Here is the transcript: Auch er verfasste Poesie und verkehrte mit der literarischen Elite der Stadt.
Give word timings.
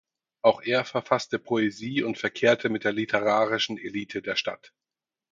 Auch 0.41 0.63
er 0.63 0.83
verfasste 0.83 1.37
Poesie 1.37 2.01
und 2.01 2.17
verkehrte 2.17 2.69
mit 2.69 2.85
der 2.85 2.91
literarischen 2.91 3.77
Elite 3.77 4.23
der 4.23 4.35
Stadt. 4.35 4.73